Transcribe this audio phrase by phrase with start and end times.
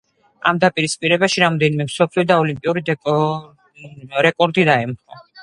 [0.51, 2.83] ამ დაპირისპირებაში რამდენიმე მსოფლიო და ოლიმპიური
[4.29, 5.23] რეკორდი დაემხო.